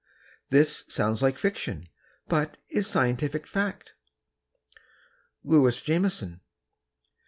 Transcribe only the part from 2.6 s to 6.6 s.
is scientific fact. Louise Jamison.